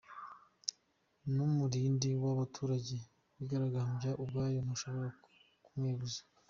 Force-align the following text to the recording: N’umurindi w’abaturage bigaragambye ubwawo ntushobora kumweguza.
N’umurindi 1.33 2.09
w’abaturage 2.23 2.95
bigaragambye 3.37 4.09
ubwawo 4.23 4.59
ntushobora 4.65 5.09
kumweguza. 5.65 6.19